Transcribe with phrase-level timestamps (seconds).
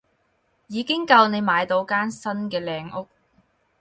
[0.65, 3.07] 已經夠你買到間新嘅靚屋